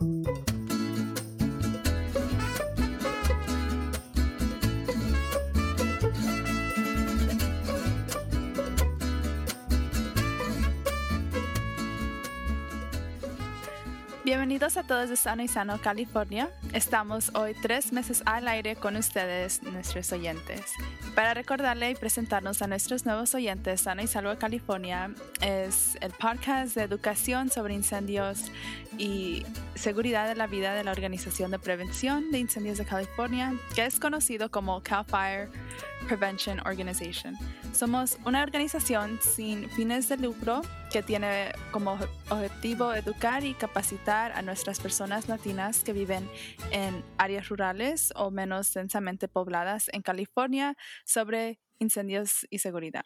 [0.00, 0.47] Thank you.
[14.28, 16.50] Bienvenidos a todos de Sano y Sano, California.
[16.74, 20.74] Estamos hoy tres meses al aire con ustedes, nuestros oyentes.
[21.14, 26.74] Para recordarle y presentarnos a nuestros nuevos oyentes, Sano y Salvo California es el podcast
[26.74, 28.52] de educación sobre incendios
[28.98, 33.86] y seguridad de la vida de la Organización de Prevención de Incendios de California, que
[33.86, 35.48] es conocido como CAL FIRE
[36.06, 37.36] Prevention Organization.
[37.72, 40.62] Somos una organización sin fines de lucro
[40.92, 41.98] que tiene como
[42.30, 46.28] objetivo educar y capacitar a nuestras personas latinas que viven
[46.70, 53.04] en áreas rurales o menos densamente pobladas en California sobre incendios y seguridad.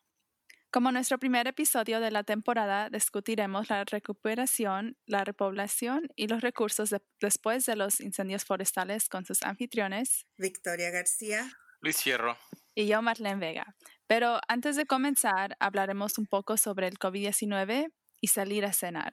[0.73, 6.95] Como nuestro primer episodio de la temporada, discutiremos la recuperación, la repoblación y los recursos
[7.21, 10.27] después de los incendios forestales con sus anfitriones.
[10.39, 11.47] Victoria García.
[11.83, 12.39] Luis Fierro.
[12.75, 13.77] Y yo, Marlene Vega.
[14.07, 19.13] Pero antes de comenzar, hablaremos un poco sobre el COVID-19 y salir a cenar.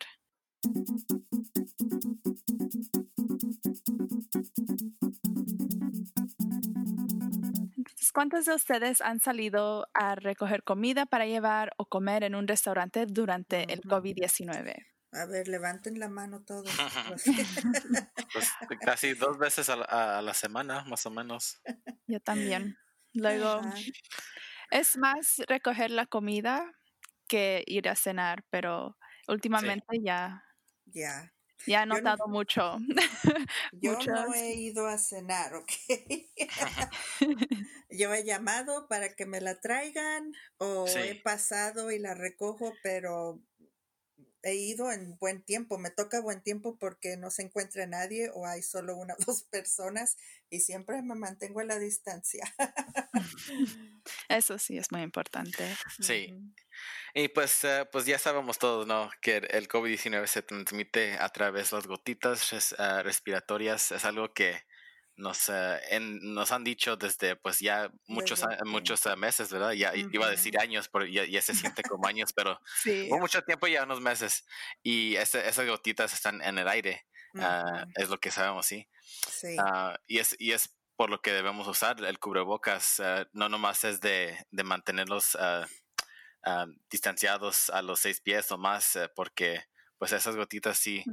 [8.20, 13.06] ¿cuántos de ustedes han salido a recoger comida para llevar o comer en un restaurante
[13.06, 14.88] durante el COVID-19?
[15.14, 16.70] A ver, levanten la mano todos.
[18.34, 21.62] pues casi dos veces a la, semana, más o menos.
[22.08, 22.78] Yo también.
[23.14, 23.62] Luego,
[24.72, 26.72] es más recoger la comida
[27.28, 30.44] que ir a cenar, pero últimamente ya.
[30.86, 31.32] Ya.
[31.66, 32.78] Ya he notado mucho.
[33.72, 35.72] Yo no he ido a cenar, ¿ok?
[37.90, 43.42] yo he llamado para que me la traigan o he pasado y la recojo, pero
[44.44, 48.46] he ido en buen tiempo, me toca buen tiempo porque no se encuentra nadie o
[48.46, 50.18] hay solo una o dos personas
[50.50, 52.44] y siempre me mantengo a la distancia.
[54.30, 55.76] Eso sí es muy importante.
[56.00, 56.34] Sí.
[57.14, 59.12] Y pues, eh, pues ya sabemos todos, ¿no?
[59.22, 63.92] Que el COVID-19 se transmite a través de las gotitas eh, respiratorias.
[63.92, 64.64] Es algo que
[65.20, 69.72] nos, eh, nos han dicho desde pues ya muchos, muchos eh, meses, ¿verdad?
[69.72, 73.10] Ya iba a decir años, pero ya, se siente como años, pero sí.
[73.12, 74.46] mucho tiempo ya unos meses
[74.82, 78.88] y esas gotitas están en el aire, ah, es lo que sabemos, sí.
[79.30, 79.56] sí.
[79.60, 83.84] Ah, y, es, y es por lo que debemos usar el cubrebocas, ah, no nomás
[83.84, 85.38] es de, de mantenerlos
[86.90, 89.66] distanciados a los seis pies o más, eh, porque
[90.00, 91.04] pues esas gotitas sí,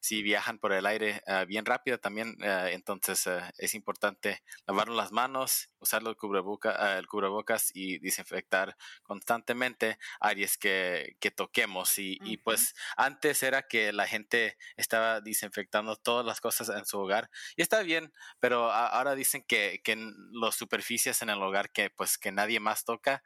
[0.00, 2.36] sí viajan por el aire ah, bien rápido también.
[2.42, 8.76] Ah, entonces ah, es importante lavarnos las manos, usar el, cubreboca, el cubrebocas y desinfectar
[9.04, 11.98] constantemente áreas que, que toquemos.
[12.00, 16.98] Y, y, pues antes era que la gente estaba desinfectando todas las cosas en su
[16.98, 19.96] hogar y está bien, pero ahora dicen que, que
[20.32, 23.22] las superficies en el hogar que pues que nadie más toca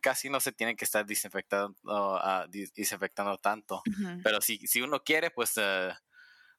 [0.00, 3.82] casi no se tiene que estar desinfectando, uh, desinfectando tanto.
[4.22, 5.92] Pero si, si uno quiere, pues uh,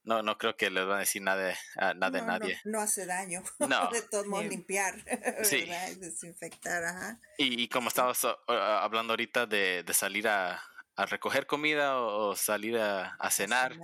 [0.03, 1.55] no, no creo que les van a decir nada de,
[1.95, 2.61] nada de nadie.
[2.65, 3.41] No, hace daño.
[3.59, 3.89] No.
[3.91, 4.95] de todos modos, limpiar,
[5.43, 5.67] sí.
[5.97, 6.83] desinfectar.
[6.83, 7.19] Ajá.
[7.37, 10.61] Y, como estabas uh, hablando ahorita de, de salir a,
[10.95, 13.77] a recoger comida o, salir a, cenar,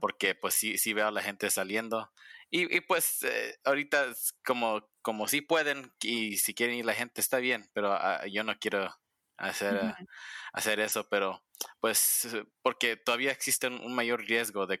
[0.00, 2.10] porque pues sí, sí veo a la gente saliendo.
[2.50, 4.06] Y, y pues eh, ahorita
[4.44, 8.44] como como si pueden y si quieren ir la gente está bien, pero ah, yo
[8.44, 8.94] no quiero
[9.36, 9.96] hacer, ah,
[10.52, 11.42] hacer eso, pero
[11.80, 12.28] pues
[12.62, 14.78] porque todavía existe un mayor riesgo de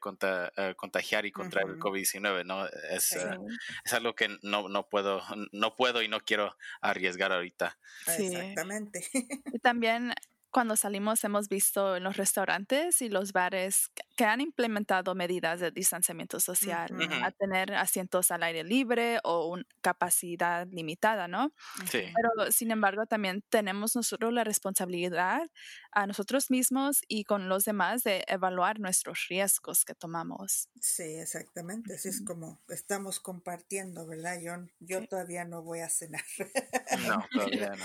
[0.56, 2.66] eh, contagiar y contraer el COVID-19, ¿no?
[2.66, 3.36] Es, eh,
[3.84, 5.22] es, algo que no, no, puedo,
[5.52, 7.78] no puedo y no quiero arriesgar ahorita.
[8.06, 9.06] Exactamente.
[9.52, 10.14] Y también
[10.50, 15.70] cuando salimos hemos visto en los restaurantes y los bares que han implementado medidas de
[15.70, 16.90] distanciamiento social,
[17.22, 21.52] a tener asientos al aire libre o una capacidad limitada, ¿no?
[21.90, 22.00] Sí.
[22.14, 25.48] Pero sin embargo también tenemos nosotros la responsabilidad
[25.92, 30.68] a nosotros mismos y con los demás de evaluar nuestros riesgos que tomamos.
[30.80, 31.94] Sí, exactamente.
[31.94, 34.40] Así es como estamos compartiendo, ¿verdad?
[34.40, 36.24] Yo, yo todavía no voy a cenar.
[37.06, 37.84] No, todavía no.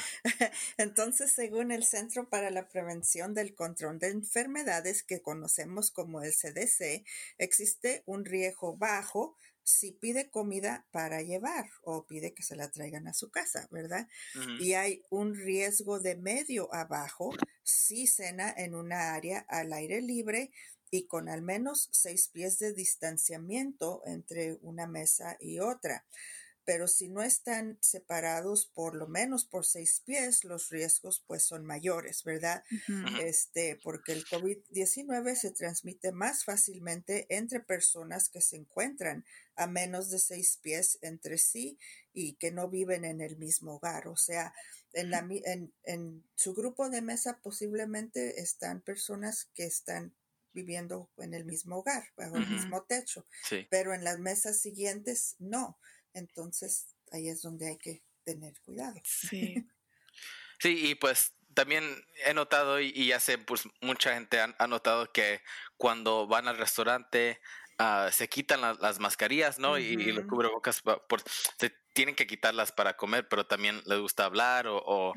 [0.78, 6.34] Entonces, según el Centro para la Prevención del Control de Enfermedades que conocemos como el
[6.34, 7.06] CDC,
[7.38, 13.08] existe un riesgo bajo si pide comida para llevar o pide que se la traigan
[13.08, 14.08] a su casa, ¿verdad?
[14.60, 17.32] Y hay un riesgo de medio abajo
[17.64, 20.52] si cena en una área al aire libre
[20.92, 26.06] y con al menos seis pies de distanciamiento entre una mesa y otra.
[26.66, 31.64] Pero si no están separados por lo menos por seis pies, los riesgos pues son
[31.64, 32.64] mayores, ¿verdad?
[33.22, 39.26] Este, porque el COVID-19 se transmite más fácilmente entre personas que se encuentran
[39.56, 41.78] a menos de seis pies entre sí
[42.12, 44.08] y que no viven en el mismo hogar.
[44.08, 44.54] O sea,
[44.94, 50.16] en, la, en, en su grupo de mesa posiblemente están personas que están
[50.56, 53.26] viviendo en el mismo hogar, bajo el mismo techo,
[53.70, 55.78] pero en las mesas siguientes no.
[56.16, 58.96] Entonces, ahí es donde hay que tener cuidado.
[59.04, 59.56] Sí.
[60.60, 65.42] sí, y pues también he notado, y, ya sé, pues mucha gente ha, notado que
[65.78, 67.40] cuando van al restaurante
[67.78, 69.78] ah, se quitan las mascarillas, ¿no?
[69.78, 71.24] y, y, los cubrebocas, por,
[71.58, 75.14] se tienen que quitarlas para comer, pero también les gusta hablar o,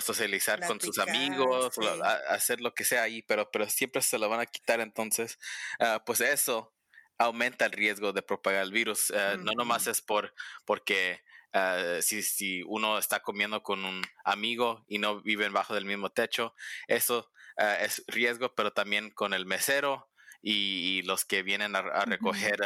[0.00, 4.28] socializar con sus amigos, o hacer lo que sea ahí, pero, pero siempre se lo
[4.28, 4.80] van a quitar.
[4.80, 5.38] Entonces,
[5.80, 6.77] ah, pues eso
[7.18, 9.10] aumenta el riesgo de propagar el virus.
[9.10, 10.34] Eh, no nomás es por
[10.64, 11.22] porque
[11.52, 16.10] eh, si, si, uno está comiendo con un amigo y no viven bajo del mismo
[16.10, 16.54] techo,
[16.86, 20.08] eso eh, es riesgo, pero también con el mesero
[20.40, 22.60] y, los que vienen a, recoger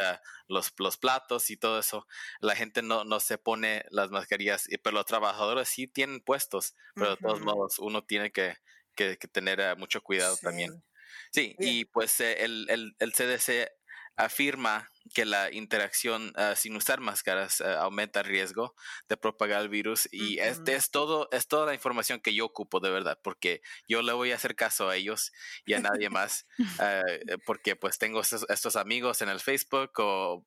[0.47, 2.07] los, los, platos y todo eso.
[2.39, 7.11] La gente no, no se pone las mascarillas, pero los trabajadores sí tienen puestos, pero
[7.11, 8.57] de todos modos uno tiene que,
[8.95, 10.83] que, tener mucho cuidado también.
[11.31, 13.71] Sí, y pues el, el, el CDC
[14.15, 18.75] afirma que la interacción ah, sin usar máscaras ah, aumenta el riesgo
[19.09, 22.79] de propagar el virus y este es todo es toda la información que yo ocupo
[22.79, 25.31] de verdad porque yo le voy a hacer caso a ellos
[25.65, 26.47] y a nadie más
[26.79, 30.43] ah, eh, porque pues tengo estos, amigos en el Facebook o,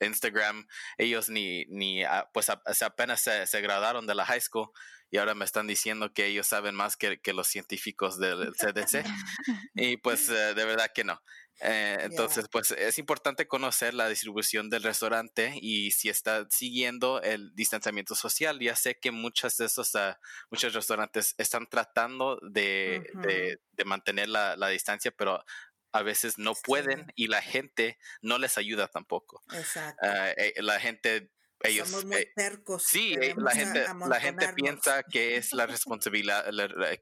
[0.00, 0.66] Instagram
[0.98, 2.02] ellos ni ni
[2.32, 2.50] pues
[2.82, 4.70] apenas se, se graduaron de la high school
[5.10, 9.04] y ahora me están diciendo que ellos saben más que, que los científicos del CDC
[9.74, 11.20] y pues eh, de verdad que no
[11.62, 17.54] eh, entonces, pues es importante conocer la distribución del restaurante y si está siguiendo el
[17.54, 18.58] distanciamiento social.
[18.60, 20.14] Ya sé que muchas de esos, uh,
[20.50, 25.44] muchos restaurantes están tratando de, de, mantener la, la, distancia, pero
[25.92, 29.42] a veces no pueden y la gente no les ayuda tampoco.
[29.52, 30.06] Exacto.
[30.06, 31.30] Uh, la gente
[31.62, 32.32] ellos Somos muy eh,
[32.78, 36.46] Sí, eh, la gente, la gente piensa que es la responsabilidad,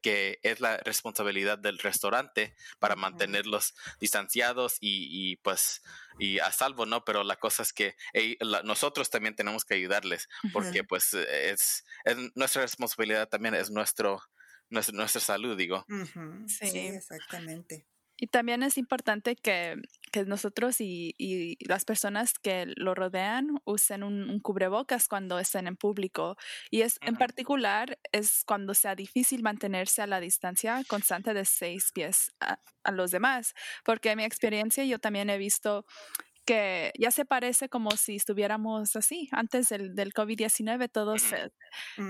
[0.02, 5.82] que es la responsabilidad del restaurante para mantenerlos distanciados y, y, pues
[6.18, 7.04] y a salvo, ¿no?
[7.04, 7.96] Pero la cosa es que
[8.64, 14.20] nosotros también tenemos que ayudarles porque pues es, es, nuestra responsabilidad también es nuestro,
[14.70, 15.86] nuestra, nuestra salud, digo.
[16.46, 17.86] sí, exactamente.
[18.20, 19.76] Y también es importante que,
[20.10, 25.76] que nosotros y, y, las personas que lo rodean usen un, cubrebocas cuando estén en
[25.76, 26.36] público.
[26.70, 31.92] Y es en particular es cuando sea difícil mantenerse a la distancia constante de seis
[31.92, 33.54] pies a, a los demás.
[33.84, 35.86] Porque en mi experiencia yo también he visto
[36.48, 41.22] que ya se parece como si estuviéramos así, antes del, del COVID-19, todos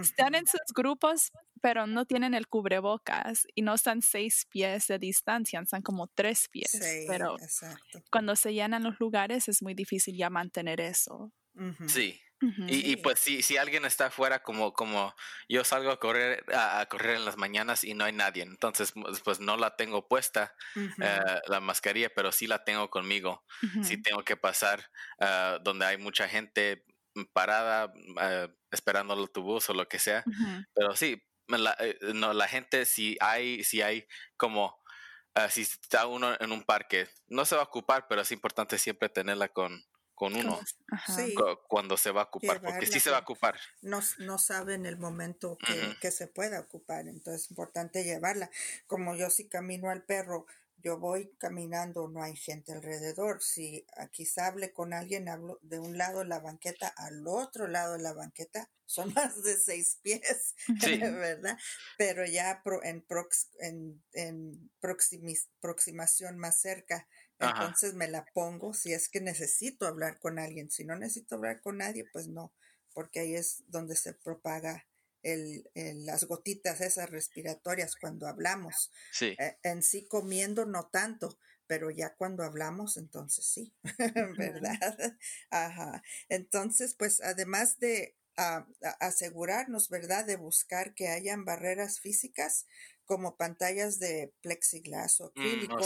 [0.01, 5.01] están en sus grupos, pero no tienen el cubrebocas y no están seis pies de
[5.01, 6.71] distancia, están como tres pies.
[7.09, 7.37] pero
[8.13, 11.33] cuando se llenan los lugares es muy difícil ya mantener eso.
[11.89, 15.15] Sí, y, pues si, si alguien está afuera, como, como
[15.49, 19.21] yo salgo a correr, a, correr en las mañanas y no hay nadie, entonces pues,
[19.21, 23.45] pues no la tengo puesta eh, la mascarilla, pero sí la tengo conmigo.
[23.83, 24.91] Si tengo que pasar
[25.21, 26.85] uh, donde hay mucha gente
[27.33, 30.25] parada uh, esperando el autobús o lo que sea.
[30.75, 34.07] Pero sí, la, eh, no, la gente si hay, si hay
[34.37, 34.79] como
[35.51, 39.09] si está uno en un parque, no se va a ocupar, pero es importante siempre
[39.09, 39.85] tenerla con,
[40.19, 40.59] con uno
[41.69, 43.57] cuando se va a ocupar, porque sí se va a ocupar.
[43.83, 48.51] No, no sabe en el momento que, que, se pueda ocupar, entonces es importante llevarla.
[48.89, 50.47] Como yo si camino al perro,
[50.83, 53.43] yo voy caminando, no hay gente alrededor.
[53.43, 57.95] Si quizá hable con alguien, hablo de un lado de la banqueta al otro lado
[57.95, 61.59] de la banqueta, son más de seis pies, ¿verdad?
[61.97, 64.71] Pero ya en, prox, en, en
[65.61, 67.07] proximación más cerca,
[67.39, 70.71] entonces me la pongo si es que necesito hablar con alguien.
[70.71, 72.53] Si no necesito hablar con nadie, pues no,
[72.93, 74.87] porque ahí es donde se propaga
[75.23, 78.91] el, las gotitas esas respiratorias cuando hablamos.
[79.13, 79.37] Sí.
[79.39, 83.75] Eh, en sí comiendo no tanto, pero ya cuando hablamos, entonces sí,
[84.39, 85.17] ¿verdad?
[85.51, 86.03] Ajá.
[86.29, 88.67] Entonces, pues además de ah,
[89.01, 90.25] asegurarnos, ¿verdad?
[90.25, 92.67] De buscar que hayan barreras físicas
[93.05, 95.81] como pantallas de plexiglas o mm, oh, acrílico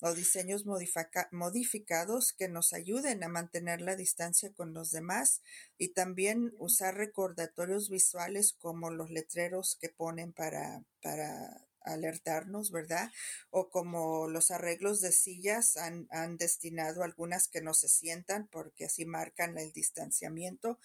[0.00, 5.42] o diseños modificados que nos ayuden a mantener la distancia con los demás
[5.76, 13.10] y también usar recordatorios visuales como los letreros que ponen para, para alertarnos, ¿verdad?
[13.50, 18.86] O como los arreglos de sillas han, han, destinado algunas que no se sientan porque
[18.86, 20.78] así marcan el distanciamiento.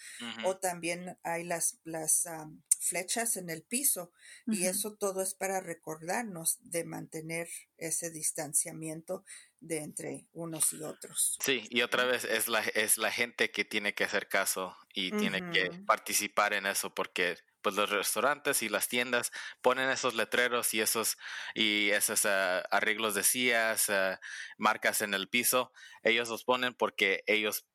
[0.45, 2.25] O también hay las, las
[2.83, 4.11] flechas en el piso
[4.47, 7.47] y eso todo es para recordarnos de mantener
[7.77, 9.23] ese distanciamiento
[9.59, 11.37] de entre unos y otros.
[11.41, 15.11] Sí, y otra vez es la, es la gente que tiene que hacer caso y
[15.11, 20.73] tiene que participar en eso porque pues los restaurantes y las tiendas ponen esos letreros
[20.73, 21.17] y esos
[21.55, 24.19] y esos ah, arreglos de sillas, ah,
[24.57, 25.71] marcas en el piso,
[26.03, 27.65] ellos los ponen porque ellos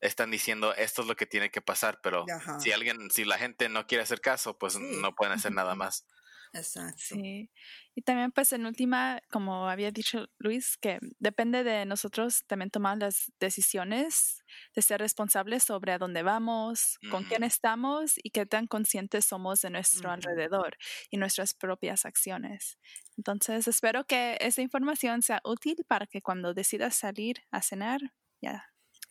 [0.00, 2.24] están diciendo esto es lo que tiene que pasar, pero
[2.60, 6.06] si alguien, si la gente no quiere hacer caso, pues no pueden hacer nada más.
[6.52, 6.98] Exacto.
[6.98, 7.50] Sí.
[7.94, 12.96] Y también, pues, en última, como había dicho Luis, que depende de nosotros también tomar
[12.98, 18.66] las decisiones de ser responsables sobre a dónde vamos, con quién estamos y qué tan
[18.66, 20.76] conscientes somos de nuestro alrededor
[21.10, 22.78] y nuestras propias acciones.
[23.16, 28.00] Entonces, espero que esa información sea útil para que cuando decidas salir a cenar,
[28.40, 28.64] ya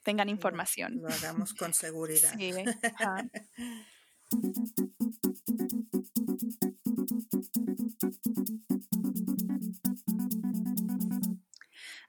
[0.08, 1.02] tengan información.
[1.02, 2.34] Lo, hagamos con seguridad.
[2.38, 2.54] Sí,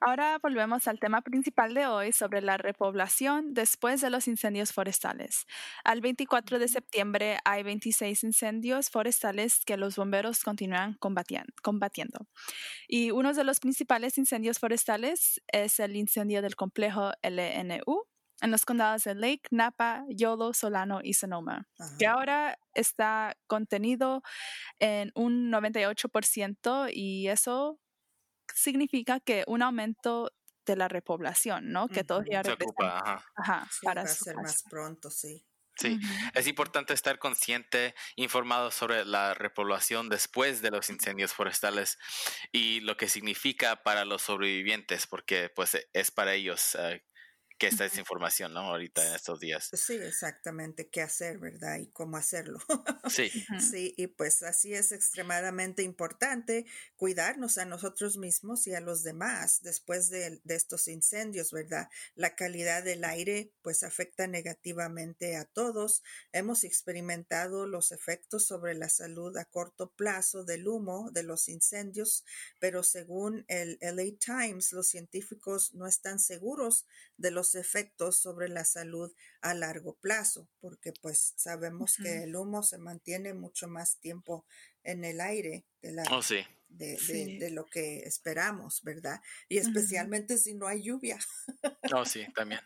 [0.01, 5.45] Ahora volvemos al tema principal de hoy sobre la repoblación después de los incendios forestales.
[5.83, 12.27] Al 24 de septiembre hay 26 incendios forestales que los bomberos continúan combatiendo.
[12.87, 18.05] Y uno de los principales incendios forestales es el incendio del complejo LNU
[18.41, 21.67] en los condados de Lake, Napa, Yolo, Solano y Sonoma,
[21.99, 24.23] que ahora está contenido
[24.79, 27.81] en un 98% y eso
[28.59, 30.33] significa que un aumento
[30.67, 31.89] de la repoblación, ¿no?
[31.91, 32.99] Que todos ya Se ocupa,
[33.37, 33.69] ajá.
[33.83, 35.45] para ser más pronto, sí.
[35.77, 35.97] Sí,
[36.35, 41.99] es importante estar consciente, informado sobre la repoblación después de los incendios forestales
[42.51, 47.05] y lo que significa para los sobrevivientes, porque pues es para ellos eh,
[47.59, 48.61] que esta es información, ¿no?
[48.61, 49.69] Ahorita en estos días.
[49.73, 51.79] Sí, exactamente, qué hacer, ¿verdad?
[51.79, 52.59] Y cómo hacerlo.
[53.09, 53.31] Sí.
[53.59, 56.65] Sí, y pues así es extremadamente importante
[56.97, 61.89] cuidarnos a nosotros mismos y a los demás después de, de estos incendios, ¿verdad?
[62.15, 66.03] La calidad del aire pues afecta negativamente a todos.
[66.33, 72.25] Hemos experimentado los efectos sobre la salud a corto plazo del humo de los incendios,
[72.59, 76.87] pero según el LA Times, los científicos no están seguros
[77.17, 82.63] de los efectos sobre la salud a largo plazo, porque pues sabemos que el humo
[82.63, 84.47] se mantiene mucho más tiempo
[84.85, 86.21] en el aire de, la, oh,
[86.69, 89.21] de, lo que esperamos, ¿verdad?
[89.49, 91.19] Y especialmente si no hay lluvia.
[91.95, 92.61] Oh, sí, también.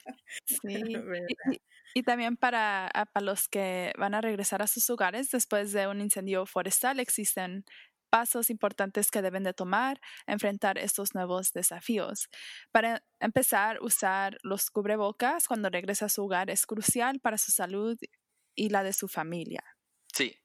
[1.94, 6.00] Y, también para, para los que van a regresar a sus hogares después de un
[6.00, 7.66] incendio forestal, existen
[8.12, 12.28] pasos importantes que deben de tomar enfrentar estos nuevos desafíos.
[12.73, 17.97] Para empezar, usar los cubrebocas cuando regresa a su hogar es crucial para su salud
[18.54, 19.62] y la de su familia.
[20.14, 20.41] Sí,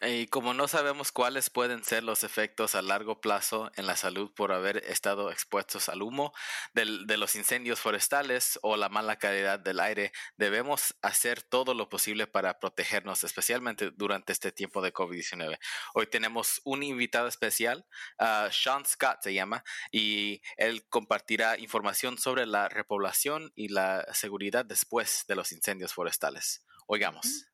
[0.00, 4.32] y como no sabemos cuáles pueden ser los efectos a largo plazo en la salud
[4.34, 6.32] por haber estado expuestos al humo
[6.74, 12.26] de los incendios forestales o la mala calidad del aire, debemos hacer todo lo posible
[12.26, 15.58] para protegernos, especialmente durante este tiempo de COVID-19.
[15.94, 17.86] Hoy tenemos un invitado especial,
[18.18, 24.64] uh, Sean Scott se llama, y él compartirá información sobre la repoblación y la seguridad
[24.64, 26.64] después de los incendios forestales.
[26.86, 27.46] Oigamos.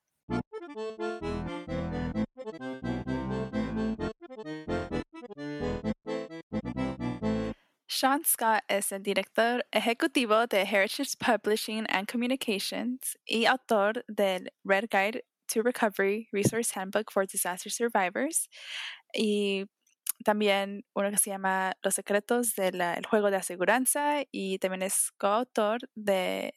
[7.86, 14.88] Sean Scott es el director ejecutivo de Heritage Publishing and Communications y autor del Red
[14.90, 18.48] Guide to Recovery Resource Handbook for Disaster Survivors
[19.14, 19.66] y
[20.24, 25.78] también uno que se llama Los secretos del juego de aseguranza y también es coautor
[25.94, 26.54] de,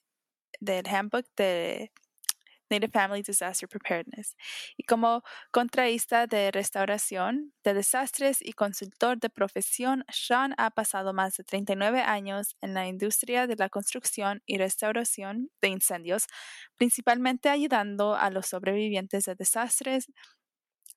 [0.59, 1.91] del handbook de
[2.69, 4.35] Native Family Disaster Preparedness.
[4.77, 11.37] Y como contraísta de restauración de desastres y consultor de profesión, Sean ha pasado más
[11.37, 16.25] de 39 años en la industria de la construcción y restauración de incendios,
[16.75, 20.07] principalmente ayudando a los sobrevivientes de desastres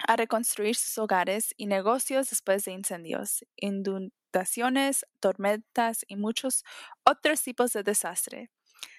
[0.06, 6.64] a reconstruir sus hogares y negocios después de incendios, inundaciones, tormentas y muchos
[7.04, 8.50] otros tipos de desastre.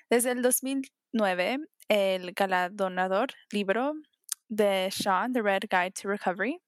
[0.09, 0.41] Desde el
[1.13, 3.93] 2009, el galardonador libro
[4.47, 6.59] de Sean, The Red Guide to Recovery,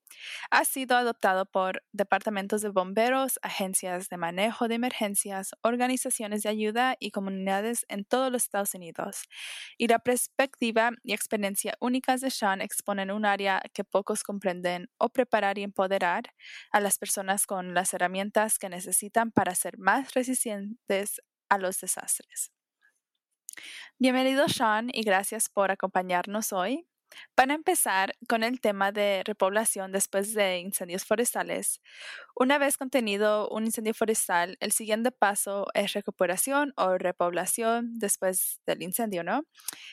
[0.52, 6.98] Ha sido adoptado por departamentos de bomberos, agencias de manejo de emergencias, organizaciones de ayuda
[7.00, 9.24] y comunidades en todos los Estados Unidos.
[9.78, 15.10] Y la perspectiva y experiencia únicas de Sean exponen un área que pocos comprenden o
[15.10, 16.34] preparar y empoderar
[16.72, 22.52] a las personas con las herramientas que necesitan para ser más resistentes a los desastres.
[24.00, 26.86] Bienvenido Sean y gracias por acompañarnos hoy.
[27.36, 31.82] Para empezar con el tema de repoblación después de incendios forestales,
[32.36, 38.82] una vez contenido un incendio forestal, el siguiente paso es recuperación o repoblación después del
[38.84, 39.44] incendio, ¿no?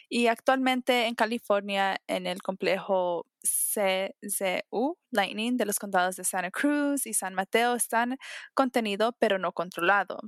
[0.08, 7.06] Y actualmente en California, en el complejo CZU Lightning de los condados de Santa Cruz
[7.06, 8.16] y San Mateo están
[8.54, 10.18] contenido pero no controlado.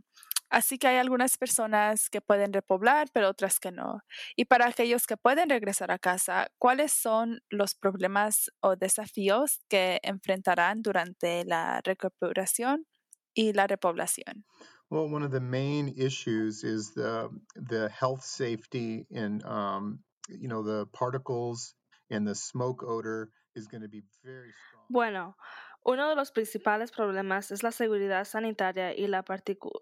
[0.50, 4.02] Así que hay algunas personas que pueden repoblar, pero otras que no.
[4.34, 10.00] Y para aquellos que pueden regresar a casa, ¿cuáles son los problemas o desafíos que
[10.02, 12.86] enfrentarán durante la recuperación
[13.32, 14.44] y la repoblación?
[14.90, 20.64] Well, one of the main issues is the the health safety and um, you know
[20.64, 21.76] the particles
[22.10, 24.86] and the smoke odor is going to be very strong.
[24.88, 25.36] Bueno,
[25.84, 29.80] uno de los principales problemas es la seguridad sanitaria y la partícula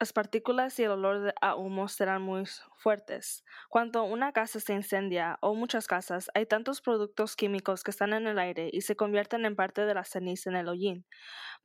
[0.00, 2.44] las partículas y el olor a humo serán muy
[2.76, 3.44] fuertes.
[3.68, 8.28] Cuando una casa se incendia, o muchas casas, hay tantos productos químicos que están en
[8.28, 11.04] el aire y se convierten en parte de la ceniza en el hollín,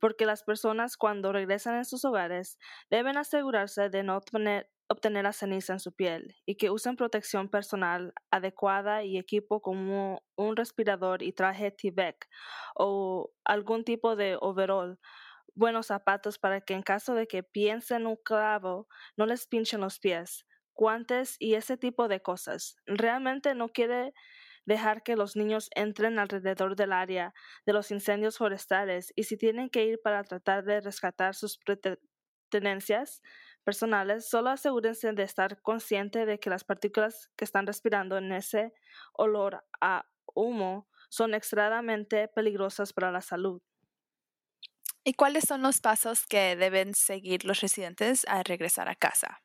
[0.00, 2.58] porque las personas cuando regresan a sus hogares
[2.90, 4.68] deben asegurarse de no obtener,
[5.10, 10.56] la ceniza en su piel y que usen protección personal adecuada y equipo como un
[10.56, 12.28] respirador y traje T-Bec
[12.76, 14.98] o algún tipo de overall
[15.54, 19.98] buenos zapatos para que en caso de que piensen un clavo no les pinchen los
[19.98, 22.76] pies, guantes y ese tipo de cosas.
[22.86, 24.12] Realmente no quiere
[24.66, 27.34] dejar que los niños entren alrededor del área
[27.66, 31.58] de los incendios forestales y si tienen que ir para tratar de rescatar sus
[32.50, 33.22] pertenencias
[33.64, 38.72] personales, solo asegúrense de estar consciente de que las partículas que están respirando en ese
[39.12, 43.62] olor a humo son extremadamente peligrosas para la salud.
[45.04, 49.42] ¿Y cuáles son los pasos que deben seguir los residentes al regresar a casa?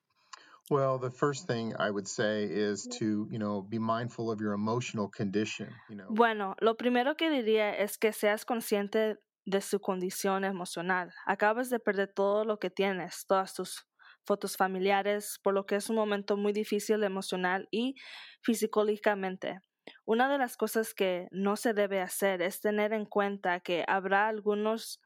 [0.70, 4.54] Well, the first thing I would say is to, you know, be mindful of your
[4.54, 6.08] emotional condition, you know.
[6.10, 11.12] Bueno, lo primero que diría es que seas consciente de su condición emocional.
[11.26, 13.88] Acabas de perder todo lo que tienes, todas tus
[14.26, 17.96] fotos familiares, por lo que es un momento muy difícil emocional y
[18.44, 19.60] fisiológicamente.
[20.06, 24.28] Una de las cosas que no se debe hacer es tener en cuenta que habrá
[24.28, 25.02] algunos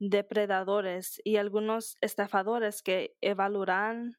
[0.00, 4.16] depredadores y algunos estafadores que evaluarán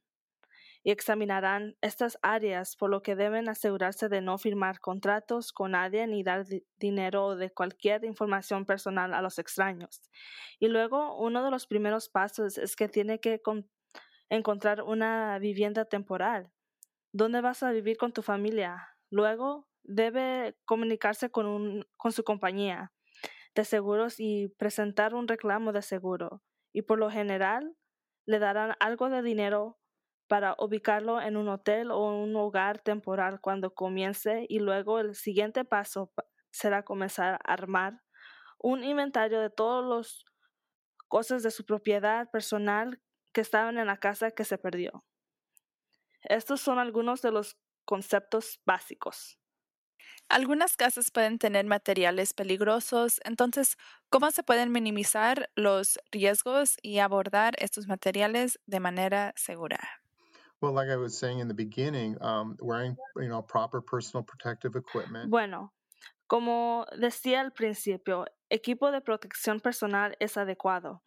[0.83, 6.07] y examinarán estas áreas, por lo que deben asegurarse de no firmar contratos con nadie
[6.07, 6.45] ni dar
[6.79, 10.01] dinero o de cualquier información personal a los extraños.
[10.59, 13.41] Y luego, uno de los primeros pasos es que tiene que
[14.29, 16.51] encontrar una vivienda temporal.
[17.11, 18.87] ¿Dónde vas a vivir con tu familia?
[19.11, 22.91] Luego, debe comunicarse con, con su compañía
[23.55, 26.41] de seguros y presentar un reclamo de seguro,
[26.73, 27.75] y por lo general
[28.25, 29.79] le darán algo de dinero
[30.27, 35.65] para ubicarlo en un hotel o un hogar temporal cuando comience y luego el siguiente
[35.65, 36.13] paso
[36.51, 38.01] será comenzar a armar
[38.57, 40.25] un inventario de todas las
[41.09, 43.01] cosas de su propiedad personal
[43.33, 45.03] que estaban en la casa que se perdió.
[46.21, 49.40] Estos son algunos de los conceptos básicos.
[50.29, 53.77] Algunas casas pueden tener materiales peligrosos, entonces,
[54.09, 59.79] ¿cómo se pueden minimizar los riesgos y abordar estos materiales de manera segura?
[60.61, 64.75] Well, like I was saying in the beginning, um, wearing, you know, proper personal protective
[64.75, 65.29] equipment.
[65.29, 65.73] Bueno,
[66.27, 71.01] como decía al principio, equipo de protección personal es adecuado.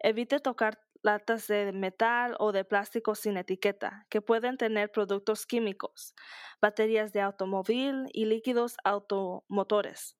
[0.00, 6.14] Evite tocar latas de metal o de plástico sin etiqueta, que pueden tener productos químicos,
[6.60, 10.16] baterías de automóvil y líquidos automotores.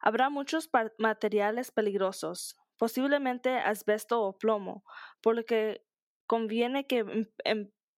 [0.00, 0.68] Habrá muchos
[0.98, 4.84] materiales peligrosos, posiblemente asbesto o plomo,
[5.20, 5.84] por lo que
[6.26, 7.30] conviene que em-,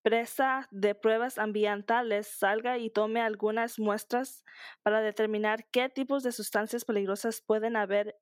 [0.07, 4.45] empresa de pruebas ambientales salga y tome algunas muestras
[4.83, 8.17] para determinar qué tipos de sustancias peligrosas pueden haber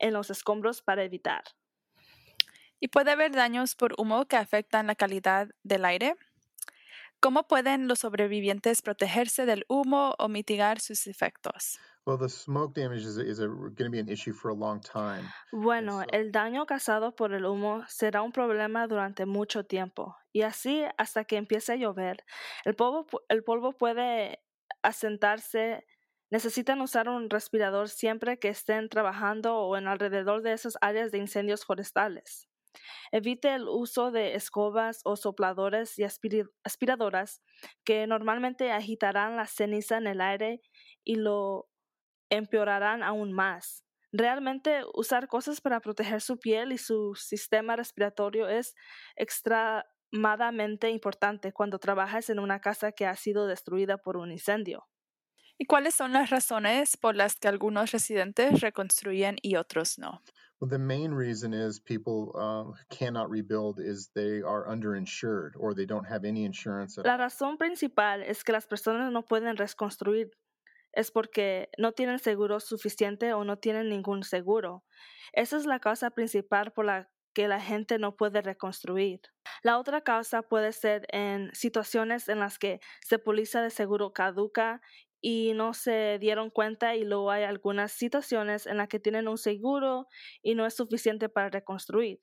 [0.00, 1.44] en los escombros para evitar.
[2.80, 6.16] ¿Y puede haber daños por humo que afectan la calidad del aire?
[7.20, 11.78] ¿Cómo pueden los sobrevivientes protegerse del humo o mitigar sus efectos?
[15.52, 20.84] Bueno, el daño causado por el humo será un problema durante mucho tiempo y así
[20.96, 22.24] hasta que empiece a llover.
[22.64, 24.42] El polvo, el polvo puede
[24.82, 25.86] asentarse
[26.32, 31.18] Necesitan usar un respirador siempre que estén trabajando o en alrededor de esas áreas de
[31.18, 32.49] incendios forestales.
[33.12, 37.42] Evite el uso de escobas o sopladores y aspiradoras
[37.84, 40.60] que normalmente agitarán la ceniza en el aire
[41.04, 41.68] y lo
[42.30, 43.84] empeorarán aún más.
[44.12, 48.74] Realmente usar cosas para proteger su piel y su sistema respiratorio es
[49.16, 54.88] extremadamente importante cuando trabajas en una casa que ha sido destruida por un incendio.
[55.58, 60.22] ¿Y cuáles son las razones por las que algunos residentes reconstruyen y otros no?
[60.60, 66.06] The main reason is people uh, cannot rebuild is they are underinsured or they don't
[66.06, 66.98] have any insurance.
[66.98, 70.30] At La razón principal es que las personas no pueden reconstruir
[70.92, 74.84] es porque no tienen seguro suficiente o no tienen ningún seguro.
[75.32, 79.20] Esa es la causa principal por la que la gente no puede reconstruir.
[79.62, 84.82] La otra causa puede ser en situaciones en las que se póliza de seguro caduca
[85.20, 89.38] y no se dieron cuenta y luego hay algunas situaciones en las que tienen un
[89.38, 90.06] seguro
[90.42, 92.20] y no es suficiente para reconstruir,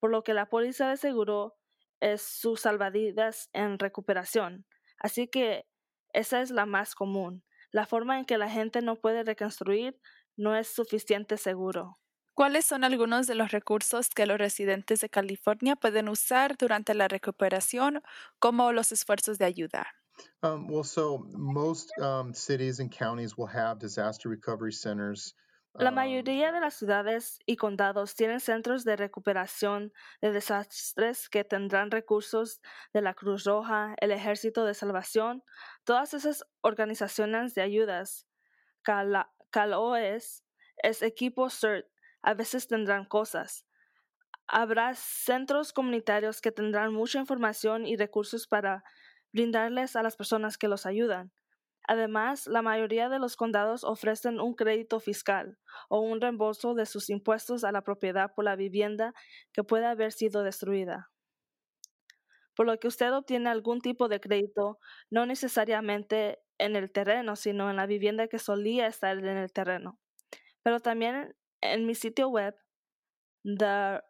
[0.00, 1.56] por lo que la póliza de seguro
[2.00, 4.66] es su salvavidas en recuperación.
[4.98, 5.66] Así que
[6.12, 7.44] esa es la más común.
[7.72, 10.00] La forma en que la gente no puede reconstruir
[10.36, 11.98] no es suficiente seguro.
[12.34, 17.06] ¿Cuáles son algunos de los recursos que los residentes de California pueden usar durante la
[17.06, 18.02] recuperación
[18.40, 19.86] como los esfuerzos de ayuda?
[20.42, 25.34] Um, well, so most um, cities and counties will have disaster recovery centers.
[25.74, 31.44] La um, mayoría de las ciudades y condados tienen centros de recuperación de desastres que
[31.44, 32.60] tendrán recursos
[32.92, 35.44] de la Cruz Roja, el Ejército de Salvación,
[35.84, 38.26] todas esas organizaciones de ayudas.
[38.82, 40.42] Cala- CalOES
[40.82, 41.86] es equipo CERT,
[42.22, 43.64] a veces tendrán cosas.
[44.48, 48.82] Habrá centros comunitarios que tendrán mucha información y recursos para
[49.32, 51.32] brindarles a las personas que los ayudan.
[51.88, 57.10] Además, la mayoría de los condados ofrecen un crédito fiscal o un reembolso de sus
[57.10, 59.12] impuestos a la propiedad por la vivienda
[59.52, 61.10] que puede haber sido destruida.
[62.54, 64.78] Por lo que usted obtiene algún tipo de crédito,
[65.10, 69.98] no necesariamente en el terreno, sino en la vivienda que solía estar en el terreno.
[70.62, 72.54] Pero también en mi sitio web,
[73.42, 74.00] The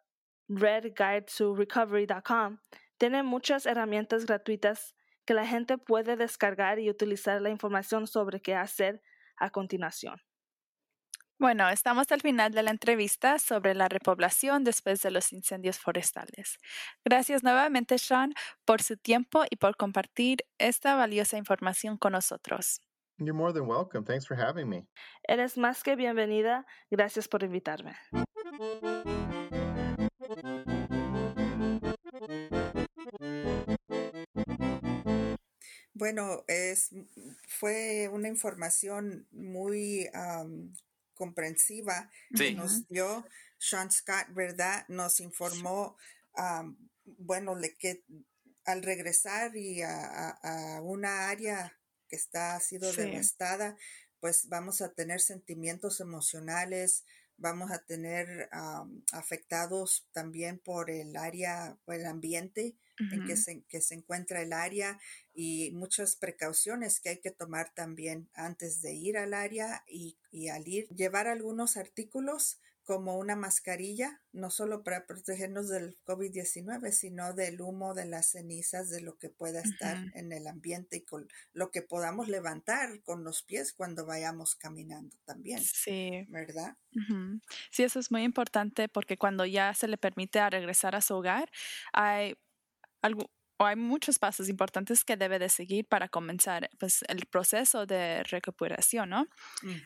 [0.49, 2.59] Red Guide to Recovery.com,
[2.97, 4.95] tiene muchas herramientas gratuitas
[5.31, 9.01] que la gente puede descargar y utilizar la información sobre qué hacer
[9.37, 10.21] a continuación.
[11.39, 16.57] Bueno, estamos al final de la entrevista sobre la repoblación después de los incendios forestales.
[17.05, 18.33] Gracias nuevamente, Sean,
[18.65, 22.81] por su tiempo y por compartir esta valiosa información con nosotros.
[23.17, 24.03] You're more than welcome.
[24.03, 24.85] Thanks for having me.
[25.23, 26.65] Eres más que bienvenida.
[26.89, 27.95] Gracias por invitarme.
[36.05, 36.89] Bueno, es,
[37.47, 40.73] fue una información muy am,
[41.13, 42.55] comprensiva que Sí.
[42.55, 43.23] nos dio
[43.59, 44.83] Sean Scott, ¿verdad?
[44.87, 45.95] Nos informó,
[47.05, 48.03] bueno, le que
[48.65, 53.01] al regresar y a, a- a una área que está, ha sido Sí.
[53.01, 53.77] devastada,
[54.19, 57.05] pues vamos a tener sentimientos emocionales,
[57.41, 63.63] vamos a tener am, afectados también por el área, por el ambiente en que se,
[63.63, 64.99] que se encuentra el área
[65.33, 70.49] y muchas precauciones que hay que tomar también antes de ir al área y, y
[70.49, 77.33] al ir, llevar algunos artículos como una mascarilla, no solo para protegernos del COVID-19, sino
[77.33, 81.27] del humo, de las cenizas, de lo que pueda estar en el ambiente y con
[81.53, 86.25] lo que podamos levantar con los pies cuando vayamos caminando también, Sí.
[86.29, 86.75] ¿verdad?
[87.69, 91.15] Sí, eso es muy importante porque cuando ya se le permite a regresar a su
[91.15, 91.49] hogar,
[91.93, 92.35] hay
[93.01, 97.85] algo o hay muchos pasos importantes que debe de seguir para comenzar pues, el proceso
[97.85, 99.27] de recuperación, ¿no?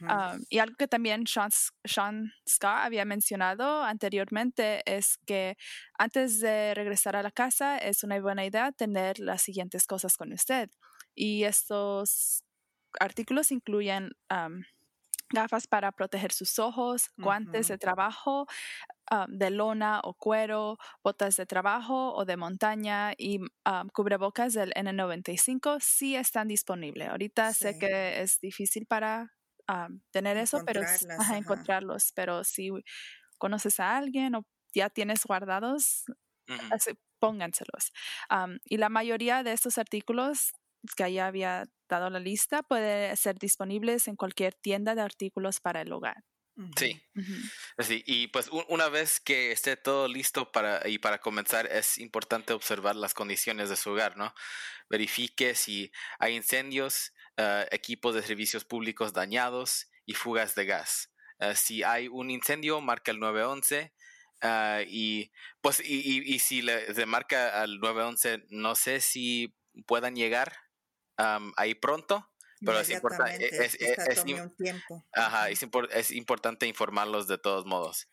[0.08, 1.50] Ah, y algo que también Sean,
[1.84, 5.58] Sean Scott había mencionado anteriormente es que
[6.00, 10.32] antes de regresar a la casa es una buena idea tener las siguientes cosas con
[10.32, 10.70] usted.
[11.14, 12.46] Y estos
[12.98, 14.64] artículos incluyen am,
[15.34, 18.48] gafas para proteger sus ojos, guantes de trabajo
[19.08, 24.72] am, de lona o cuero, botas de trabajo o de montaña y am, cubrebocas del
[24.76, 27.10] N95 sí están disponibles.
[27.10, 29.34] Ahorita sé que es difícil para
[29.68, 30.84] am, tener eso, pero
[31.18, 32.72] ajá, encontrarlos, pero si
[33.38, 36.06] conoces a alguien o ya tienes guardados,
[36.50, 36.72] Ujú.
[36.72, 37.92] así, pónganselos.
[38.66, 40.52] Y la mayoría de estos artículos
[40.96, 45.82] que ya había dado la lista puede ser disponibles en cualquier tienda de artículos para
[45.82, 46.24] el hogar.
[46.78, 47.02] Sí.
[47.16, 47.34] Ujú.
[47.80, 52.54] Sí, y pues una vez que esté todo listo para y para comenzar es importante
[52.54, 54.34] observar las condiciones de su hogar, ¿no?
[54.90, 61.12] Verifique si hay incendios, ah, equipos de servicios públicos dañados y fugas de gas.
[61.40, 63.92] Ah, si hay un incendio, marca el 911.
[64.88, 69.54] y pues y, si le, se marca al 911, no sé si
[69.86, 70.65] puedan llegar
[71.18, 72.30] ahí pronto,
[72.66, 73.76] pero es, importante es,
[75.92, 78.08] es, importante informarlos de todos modos.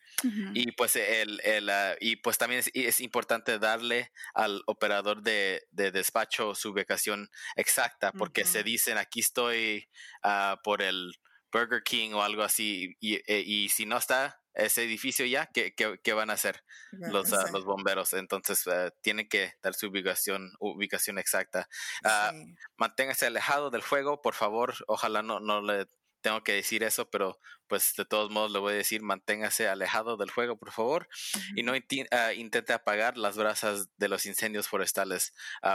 [0.53, 5.91] Y pues el, el ah, y pues también es, importante darle al operador de, de,
[5.91, 9.89] despacho su ubicación exacta, porque se dicen aquí estoy
[10.23, 11.13] uh, por el
[11.51, 15.73] Burger King o algo así, y, y, y si no está, ese edificio ya, ¿qué,
[15.75, 18.13] qué, van a hacer los, ah, los bomberos?
[18.13, 21.67] Entonces, uh, tienen que dar su ubicación, ubicación exacta.
[22.03, 24.73] Uh, Manténgase alejado del fuego, por favor.
[24.87, 25.87] Ojalá no, no le
[26.21, 30.15] tengo que decir eso, pero pues de todos modos le voy a decir, manténgase alejado
[30.15, 31.09] del fuego, por favor,
[31.55, 35.33] y no intente apagar las brasas de los incendios forestales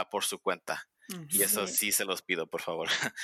[0.09, 0.89] por su cuenta.
[1.29, 2.87] Y eso sí se los pido, por favor.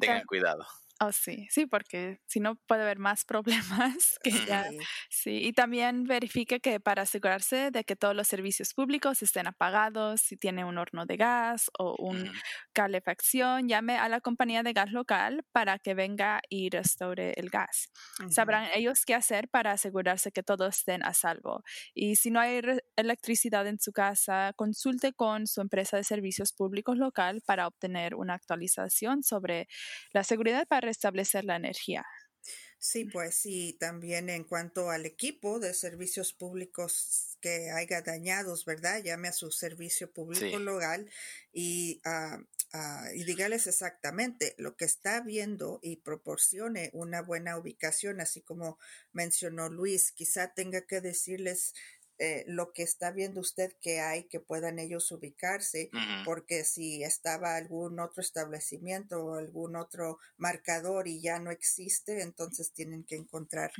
[0.00, 0.66] Tengan cuidado.
[1.00, 4.68] Oh, sí, sí, porque si no puede haber más problemas que ya.
[5.08, 10.20] Sí, y también verifique que para asegurarse de que todos los servicios públicos estén apagados,
[10.20, 12.32] si tiene un horno de gas o una
[12.72, 17.90] calefacción, llame a la compañía de gas local para que venga y restaure el gas.
[18.28, 21.62] Sabrán ellos qué hacer para asegurarse que todos estén a salvo.
[21.94, 22.60] Y si no hay
[22.96, 28.34] electricidad en su casa, consulte con su empresa de servicios públicos local para obtener una
[28.34, 29.68] actualización sobre
[30.12, 32.04] la seguridad para restablecer la energía.
[32.80, 39.02] Sí, pues sí, también en cuanto al equipo de servicios públicos que haya dañados, ¿verdad?
[39.02, 41.10] Llame a su servicio público local
[41.52, 42.40] y, uh,
[43.14, 48.78] y dígales exactamente lo que está viendo y proporcione una buena ubicación, así como
[49.12, 50.12] mencionó Luis.
[50.12, 51.74] Quizá tenga que decirles
[52.20, 55.88] eh, lo que está viendo usted que hay que puedan ellos ubicarse,
[56.24, 62.72] porque si estaba algún otro establecimiento o algún otro marcador y ya no existe, entonces
[62.72, 63.70] tienen que encontrar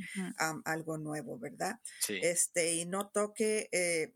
[0.63, 1.79] algo nuevo, ¿verdad?
[2.07, 4.13] Este, y no toque eh,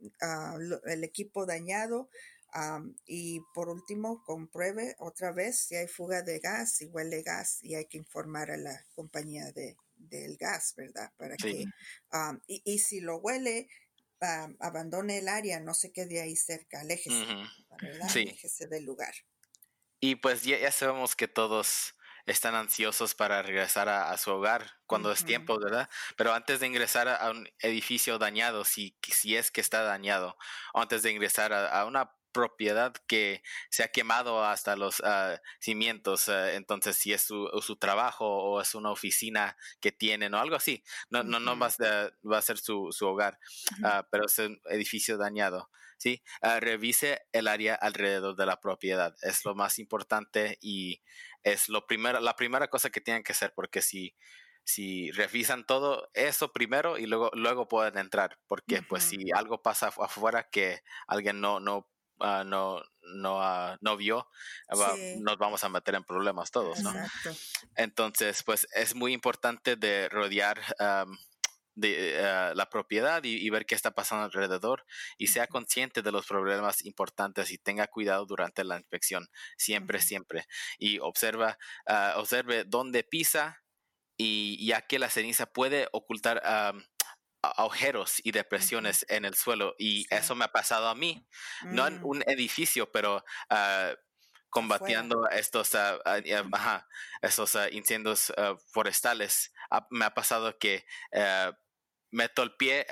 [0.86, 2.10] el equipo dañado.
[3.06, 7.76] y por último, compruebe otra vez si hay fuga de gas, si huele gas y
[7.76, 11.12] hay que informar a la compañía de, del gas, ¿verdad?
[11.18, 11.66] Para que,
[12.48, 13.68] y, y, si lo huele,
[14.60, 17.26] abandone el área, no se quede ahí cerca, aléjese,
[18.02, 19.14] Aléjese del lugar.
[20.00, 25.26] Y pues ya, sabemos que todos están ansiosos para regresar a, su hogar cuando es
[25.26, 25.90] tiempo, ¿verdad?
[26.16, 30.38] Pero antes de ingresar a, un edificio dañado, si, si es que está dañado,
[30.74, 36.54] antes de ingresar a, una propiedad que se ha quemado hasta los ah, cimientos, ah,
[36.54, 40.84] entonces si es su, su, trabajo o es una oficina que tienen o algo así,
[41.10, 43.40] no, no, no va, a, va a ser su, su hogar,
[43.84, 45.70] ah, pero es un edificio dañado.
[45.98, 46.22] ¿sí?
[46.60, 51.02] revise el área alrededor de la propiedad, es lo más importante y
[51.44, 54.14] es lo primero, la primera cosa que tienen que hacer, porque si
[54.66, 59.88] si revisan todo eso primero y luego luego pueden entrar porque pues si algo pasa
[59.88, 61.90] afuera que alguien no no
[62.26, 62.82] Ah, no,
[63.16, 64.26] no, uh, no vio,
[65.20, 66.94] nos vamos a meter en problemas todos, ¿no?
[67.76, 70.62] Entonces, pues es muy importante de rodear
[71.76, 74.86] de eh, la propiedad y, ver qué está pasando alrededor
[75.18, 80.46] y sea consciente de los problemas importantes y tenga cuidado durante la inspección, siempre, siempre.
[80.78, 81.58] Y observa,
[81.90, 83.64] uh, observe dónde pisa
[84.16, 86.42] y ya que la ceniza puede ocultar
[87.44, 91.28] agujeros y depresiones en el suelo y eso me ha pasado a mí,
[91.64, 92.06] no en mm.
[92.06, 93.96] un edificio, pero uh,
[94.50, 96.80] combatiendo estos, uh,
[97.22, 98.32] esos incendios
[98.72, 99.52] forestales.
[99.90, 100.86] me ha pasado que
[102.12, 102.86] meto el pie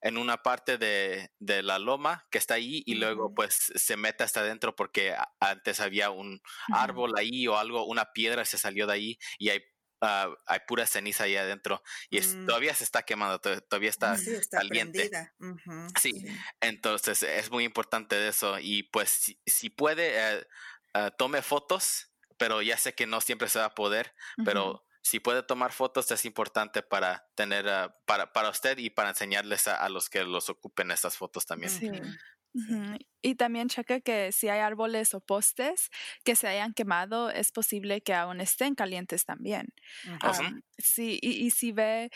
[0.00, 4.24] en una parte de, de, la loma que está ahí y luego pues se mete
[4.24, 6.40] hasta adentro porque antes había un
[6.72, 9.62] árbol ahí o algo, una piedra se salió de ahí y hay
[10.00, 12.46] Ah, hay pura ceniza ahí adentro y mm.
[12.46, 14.16] todavía se está quemando, todavía está,
[14.48, 15.10] caliente.
[16.00, 16.24] sí.
[16.60, 20.46] entonces es muy importante eso y pues si, puede,
[20.94, 25.20] ah, tome fotos, pero ya sé que no siempre se va a poder, pero si
[25.20, 29.88] puede tomar fotos es importante para tener, ah, para, para usted y para enseñarles a,
[29.88, 31.72] los que los ocupen estas fotos también.
[31.72, 31.90] Sí.
[33.20, 35.90] Y también cheque que si hay árboles o postes
[36.24, 39.66] que se hayan quemado, es posible que aún estén calientes también.
[40.78, 42.10] sí, y, si ve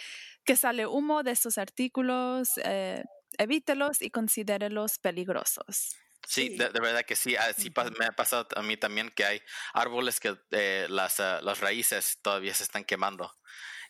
[0.45, 3.03] que sale humo de estos artículos, eh,
[3.39, 5.97] evítelos y considérelos peligrosos.
[6.27, 7.37] Sí, De, verdad que sí.
[7.37, 9.43] Así me ha pasado a mí también que hay
[9.75, 13.33] árboles que eh, las, ah, las raíces todavía se están quemando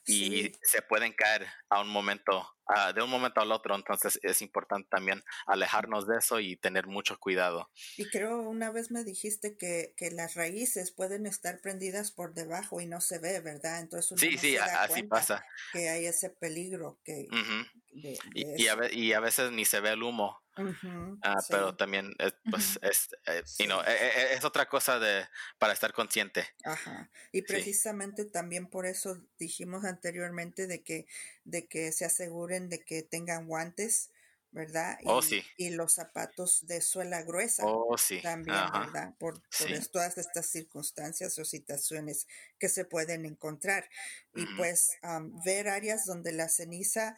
[0.07, 2.49] y se pueden caer a un momento,
[2.95, 3.75] de un momento al otro.
[3.75, 7.71] Entonces es importante también alejarnos de eso y tener mucho cuidado.
[7.97, 12.81] Y creo una vez me dijiste que, que las raíces pueden estar prendidas por debajo
[12.81, 13.81] y no se ve, ¿verdad?
[13.81, 15.45] Entonces sí, sí, así pasa.
[15.73, 17.29] Que hay ese peligro que...
[18.35, 20.42] y, a, veces ni se ve el humo.
[21.23, 25.27] Ah, pero también es, pues, es, eh, e, e, es, otra cosa de
[25.59, 26.47] para estar consciente.
[26.65, 27.11] Ajá.
[27.33, 31.07] Y precisamente también por eso dijimos anteriormente de que,
[31.45, 34.11] de que se aseguren de que tengan guantes,
[34.51, 34.99] ¿verdad?
[35.07, 35.45] Oh, y, sí.
[35.57, 37.65] y los zapatos de suela gruesa.
[37.65, 38.21] Oh, sí.
[38.21, 39.15] También, ¿verdad?
[39.19, 39.41] Por,
[39.91, 42.27] todas estas circunstancias o situaciones
[42.59, 43.89] que se pueden encontrar.
[44.35, 44.91] Y pues
[45.45, 47.17] ver áreas donde la ceniza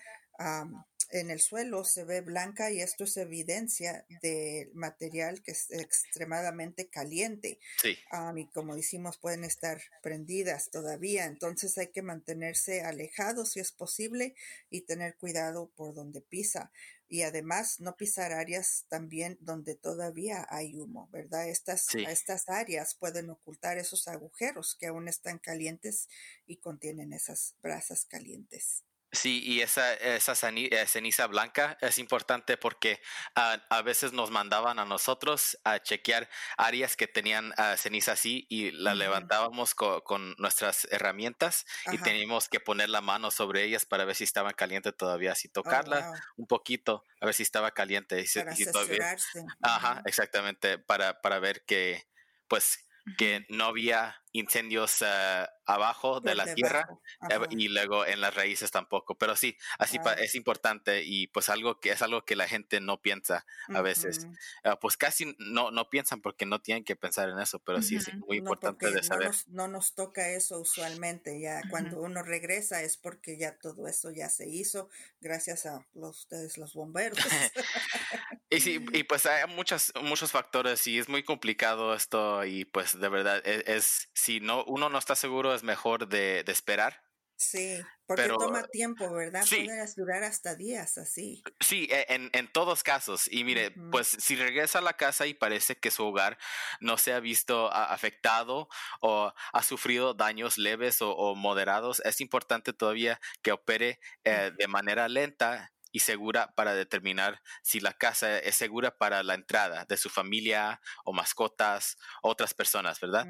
[1.15, 6.89] en el suelo se ve blanca y esto es evidencia del material que es extremadamente
[6.89, 7.61] caliente.
[7.81, 7.97] Sí.
[8.37, 11.27] y como decimos, pueden estar prendidas todavía.
[11.27, 14.35] Entonces hay que mantenerse alejados si es posible
[14.71, 16.73] y tener cuidado por donde pisa.
[17.07, 21.49] Y además no pisar áreas también donde todavía hay humo, ¿verdad?
[21.49, 26.09] Estas, estas áreas pueden ocultar esos agujeros que aún están calientes
[26.47, 28.83] y contienen esas brasas calientes.
[29.15, 33.01] Sí, y esa, esa eh, ceniza blanca es importante porque
[33.37, 38.47] ah, a veces nos mandaban a nosotros a chequear áreas que tenían ah, ceniza así
[38.49, 44.05] y la levantábamos con nuestras herramientas y teníamos que poner la mano sobre ellas para
[44.05, 48.21] ver si estaban calientes todavía, así oh, tocarla un poquito, a ver si estaba caliente.
[48.21, 49.17] Y, para todavía,
[49.63, 52.07] Ajá, exactamente, para, para ver que
[52.49, 52.85] pues
[53.17, 56.89] que no había incendios eh, abajo de la tierra
[57.31, 59.17] eh, y luego en las raíces tampoco.
[59.17, 63.01] Pero sí, así es importante y pues algo que es algo que la gente no
[63.01, 64.27] piensa a veces.
[64.65, 67.97] Ah, pues casi no, no piensan porque no tienen que pensar en eso, pero sí
[67.97, 69.31] es muy importante de saber.
[69.47, 74.29] No nos, toca eso usualmente, ya cuando uno regresa es porque ya todo eso ya
[74.29, 74.89] se hizo
[75.21, 77.19] gracias a los, ustedes los bomberos.
[78.51, 82.99] y sí, y pues hay muchos, muchos factores y es muy complicado esto y pues
[82.99, 87.03] de verdad e, es si no, uno no está seguro, es mejor de, esperar.
[87.37, 89.45] Sí, porque toma tiempo, ¿verdad?
[89.47, 91.43] Puede durar hasta días así.
[91.61, 93.31] Sí, e, en, en todos casos.
[93.31, 96.39] Y mire, pues si regresa a la casa y parece que su hogar
[96.81, 98.69] no se ha visto afectado
[99.01, 105.07] o ha sufrido daños leves o, moderados, es importante todavía que opere eh, de manera
[105.09, 110.11] lenta y segura para determinar si la casa es segura para la entrada de su
[110.11, 113.29] familia o mascotas, otras personas, ¿verdad?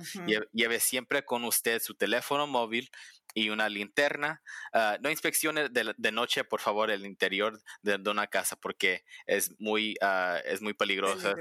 [0.51, 2.91] Lleve siempre con usted su teléfono móvil
[3.35, 4.41] y una linterna.
[4.73, 9.97] Ah, no inspeccione de, noche, por favor, el interior de, una casa porque es muy,
[10.01, 11.35] uh, es muy peligroso.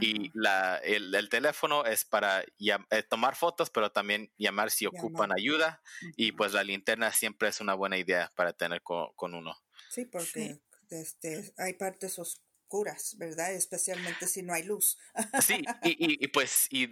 [0.00, 5.82] Y la, el, teléfono es para eh, tomar fotos, pero también llamar si ocupan ayuda.
[6.16, 9.56] Y pues la linterna siempre es una buena idea para tener con uno.
[9.94, 13.52] Sí, porque Este, hay partes oscuras, ¿verdad?
[13.52, 14.98] Especialmente si no hay luz.
[15.40, 16.88] Sí, y, y, pues y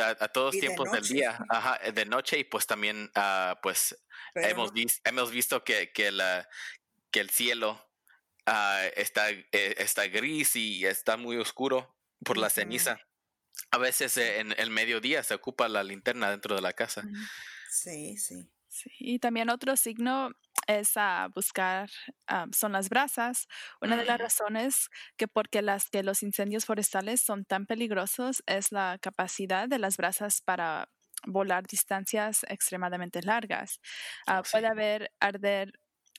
[0.00, 3.96] a, todos tiempos del día, ajá, de noche y pues también uh, pues
[4.34, 4.72] hemos,
[5.04, 6.48] hemos visto que, que, la,
[7.10, 7.84] que el cielo
[8.46, 13.00] uh, está, eh, está gris y está muy oscuro por la ceniza.
[13.70, 17.02] A veces en el mediodía se ocupa la linterna dentro de la casa.
[17.70, 18.48] Sí, sí.
[18.68, 18.90] sí.
[18.98, 20.30] Y también otro signo
[20.68, 21.90] es a buscar,
[22.52, 23.48] son las brasas.
[23.80, 28.70] Una de las razones que porque las que los incendios forestales son tan peligrosos es
[28.72, 30.90] la capacidad de las brasas para
[31.26, 33.80] volar distancias extremadamente largas.
[34.26, 35.72] Ah, puede haber arder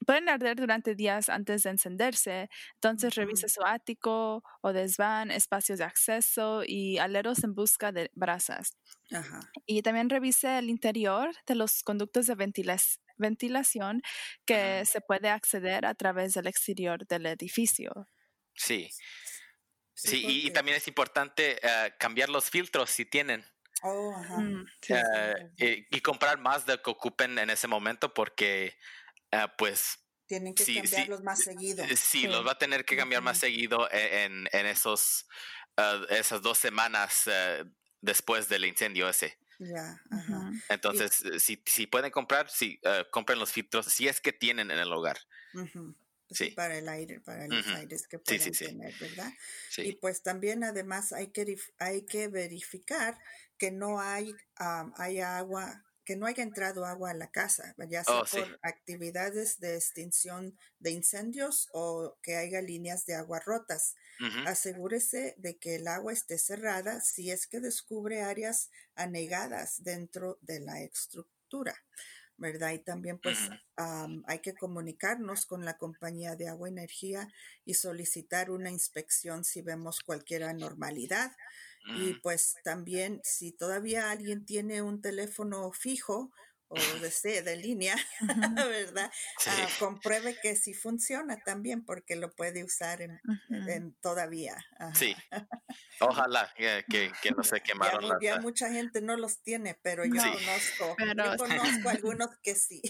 [0.05, 2.49] pueden arder durante días antes de encenderse.
[2.75, 8.71] Entonces revise su ático o desván, espacios de acceso y aleros en busca de brasas.
[9.65, 14.01] Y también revise el interior de los conductos de ventilación ventilación
[14.45, 18.07] que se puede acceder a través del exterior del edificio.
[18.55, 18.89] Sí.
[20.01, 23.45] Sí, y, también es importante eh, cambiar los filtros si tienen.
[23.81, 28.77] Oh, mm, eh, y, comprar más de que ocupen en ese momento porque
[29.31, 31.85] eh, pues tienen que cambiarlos más seguido.
[31.95, 35.27] Sí, los va a tener que cambiar más seguido e, en, en esos
[36.09, 37.23] esas dos semanas
[38.01, 39.37] después del incendio ese.
[39.59, 40.01] Ya,
[40.69, 44.71] Entonces, eh, si, si pueden comprar, sí, uh, compren los filtros, si es que tienen
[44.71, 45.17] en el hogar.
[46.31, 46.51] sí.
[46.51, 49.33] Para el aire, para los aires que pueden tener, ¿verdad?
[49.77, 53.19] Y pues también además hay que, hay que verificar
[53.57, 54.33] que no hay,
[54.95, 59.59] hay agua que no haya entrado agua a la casa, ya sea oh, por actividades
[59.59, 63.93] de extinción de incendios o que haya líneas de agua rotas.
[64.43, 70.59] Asegúrese de que el agua esté cerrada si es que descubre áreas anegadas dentro de
[70.59, 71.75] la estructura.
[72.37, 72.71] ¿verdad?
[72.71, 77.27] Y también pues hay que comunicarnos con la compañía de agua y energía
[77.65, 81.33] y solicitar una inspección si vemos cualquier anormalidad.
[81.91, 86.31] Y pues también si todavía alguien tiene un teléfono fijo,
[86.69, 87.95] o de, de línea,
[88.55, 89.11] ¿verdad?
[89.47, 93.19] Ah, compruebe que sí funciona también porque lo puede usar en,
[94.01, 94.55] todavía.
[94.93, 95.15] Sí,
[95.99, 96.85] ojalá que,
[97.21, 98.03] que, no se quemaron.
[98.21, 102.81] Ya, ya, mucha gente no los tiene, pero yo conozco, yo conozco algunos que sí.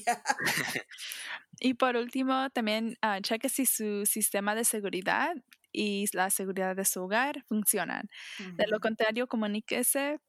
[1.60, 5.36] y por último, también uh, cheque si su sistema de seguridad
[5.72, 8.10] y la seguridad de su hogar funcionan.
[8.56, 10.20] De lo contrario, comuníquese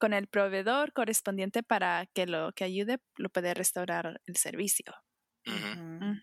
[0.00, 4.92] con el proveedor correspondiente para que lo que ayude lo puede restaurar el servicio.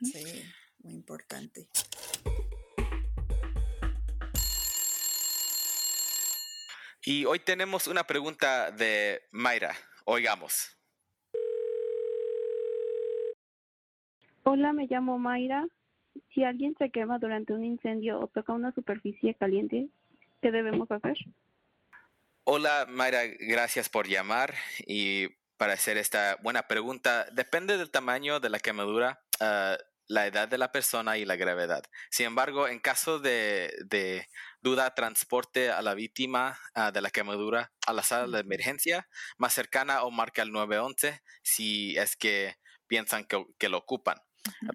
[0.02, 0.44] Sí,
[0.80, 1.70] muy importante.
[7.06, 9.74] Y hoy tenemos una pregunta de Mayra.
[10.06, 10.76] Oigamos.
[14.44, 15.68] Hola, me llamo Mayra.
[16.34, 19.88] Si alguien se quema durante un incendio o toca una superficie caliente,
[20.42, 21.16] ¿qué debemos hacer?
[22.50, 25.28] Hola Mayra, gracias por llamar y
[25.58, 27.28] para hacer esta buena pregunta.
[27.34, 29.76] Depende del tamaño de la quemadura, ah,
[30.08, 31.84] la edad de la persona y la gravedad.
[32.10, 34.30] Sin embargo, en caso de,
[34.62, 39.54] duda, transporte a la víctima ah, de la quemadura a la sala de emergencia más
[39.54, 42.56] cercana o marca el 911 si es que
[42.88, 44.22] piensan que lo ocupan.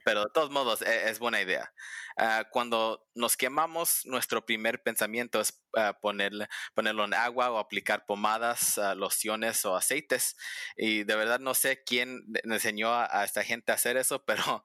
[0.04, 1.72] Pero de todos modos, e, es, buena idea.
[2.16, 5.62] Ah, cuando nos quemamos, nuestro primer pensamiento es
[6.00, 10.36] ponerle, ponerlo en agua o aplicar pomadas, uh, lociones o aceites.
[10.76, 14.64] Y de verdad no sé quién enseñó a, esta gente a hacer eso, pero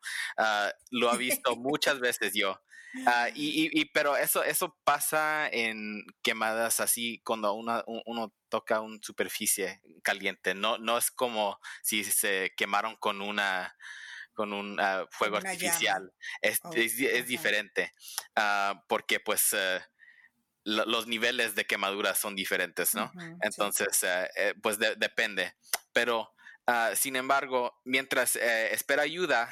[0.91, 2.62] lo ha visto muchas veces yo.
[3.36, 10.55] y, pero eso, eso pasa en quemadas así cuando uno toca una superficie caliente.
[10.55, 13.76] No, no es como si se quemaron con una
[14.38, 16.13] con un ah, fuego artificial.
[16.41, 17.91] Es, oh, es, diferente
[18.35, 19.81] ah, porque pues eh,
[20.63, 23.11] los niveles de quemadura son diferentes, ¿no?
[23.41, 25.55] Entonces, eh, eh, pues depende.
[25.91, 26.35] Pero,
[26.67, 29.49] ah, sin embargo, mientras espera ayuda,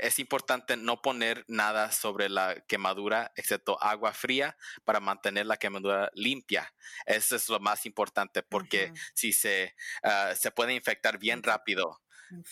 [0.00, 6.10] es importante no poner nada sobre la quemadura excepto agua fría para mantener la quemadura
[6.14, 6.72] limpia.
[7.06, 9.74] Eso es lo más importante porque si se,
[10.36, 12.00] se puede infectar bien rápido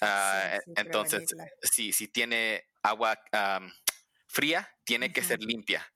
[0.01, 3.19] Ah, entonces, si, si tiene agua
[4.27, 5.87] fría, tiene que ser limpia.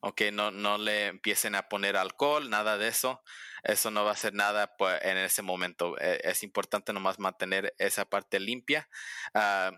[0.00, 3.22] Ok, no, no le empiecen a poner alcohol, nada de eso.
[3.62, 5.98] Eso no va a hacer nada pues, en ese momento.
[5.98, 8.86] E, es importante nomás mantener esa parte limpia.
[9.32, 9.72] Ah,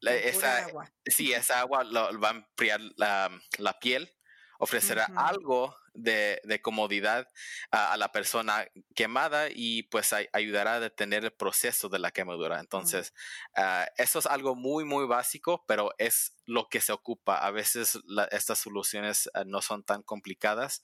[0.00, 0.90] esa, agua.
[1.04, 4.10] Sí, esa agua va a enfriar la, la piel,
[4.58, 7.28] ofrecerá algo de, comodidad
[7.70, 12.60] a, la persona quemada y pues ayudará a detener el proceso de la quemadura.
[12.60, 13.12] Entonces,
[13.56, 17.38] ah, eso es algo muy, muy básico, pero es lo que se ocupa.
[17.38, 17.98] A veces
[18.30, 20.82] estas soluciones ah, no son tan complicadas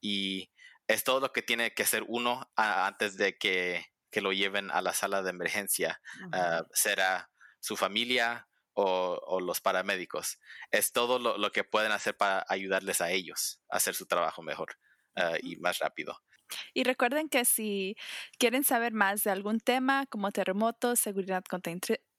[0.00, 0.50] y
[0.88, 4.92] es todo lo que tiene que hacer uno antes de que, lo lleven a la
[4.92, 6.02] sala de emergencia.
[6.32, 7.30] Ah, será
[7.60, 10.38] su familia, o, los paramédicos.
[10.70, 14.76] Es todo lo, que pueden hacer para ayudarles a ellos a hacer su trabajo mejor
[15.16, 16.20] ah, y más rápido.
[16.74, 17.96] Y recuerden que si
[18.38, 21.72] quieren saber más de algún tema como terremotos, seguridad contra,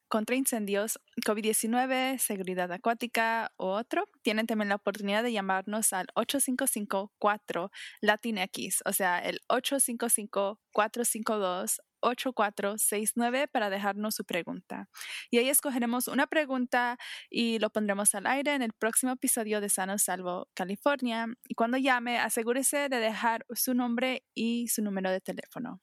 [0.08, 7.72] contra incendios, COVID-19, seguridad acuática u otro, tienen también la oportunidad de llamarnos al 8554
[8.02, 14.90] Latinx, o sea, el 855 452 8469 para dejarnos su pregunta.
[15.30, 16.98] Y ahí escogeremos una pregunta
[17.30, 21.28] y lo pondremos al aire en el próximo episodio de Sano Salvo California.
[21.48, 25.82] Y cuando llame, asegúrese de dejar su nombre y su número de teléfono.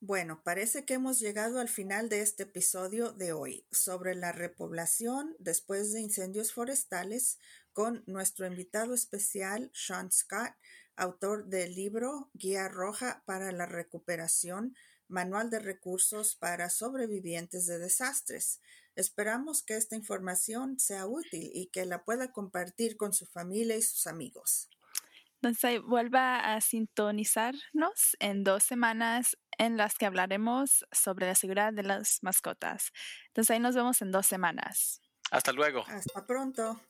[0.00, 5.34] Bueno, parece que hemos llegado al final de este episodio de hoy sobre la repoblación
[5.40, 7.38] después de incendios forestales
[7.78, 10.52] con nuestro invitado especial Sean Scott,
[10.96, 14.74] autor del libro Guía Roja para la Recuperación,
[15.06, 18.60] Manual de Recursos para Sobrevivientes de Desastres.
[18.96, 23.82] Esperamos que esta información sea útil y que la pueda compartir con su familia y
[23.82, 24.68] sus amigos.
[25.40, 31.84] Entonces, vuelva a sintonizarnos en dos semanas en las que hablaremos sobre la seguridad de
[31.84, 32.90] las mascotas.
[33.28, 35.00] Entonces, ahí nos vemos en dos semanas.
[35.30, 35.84] Hasta luego.
[35.86, 36.80] Hasta pronto.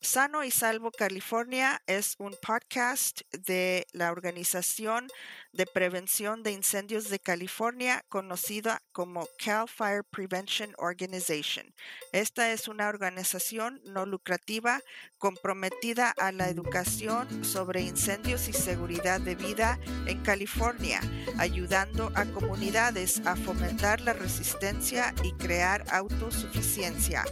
[0.00, 5.08] Sano y Salvo California es un podcast de la Organización
[5.52, 11.74] de Prevención de Incendios de California, conocida como Cal Fire Prevention Organization.
[12.12, 14.80] Esta es una organización no lucrativa
[15.18, 21.00] comprometida a la educación sobre incendios y seguridad de vida en California,
[21.38, 27.24] ayudando a comunidades a fomentar la resistencia y crear autosuficiencia.